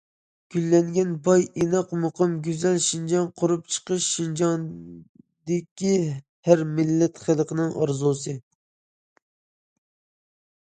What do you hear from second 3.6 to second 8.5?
چىقىش شىنجاڭدىكى ھەر مىللەت خەلقنىڭ ئارزۇسى.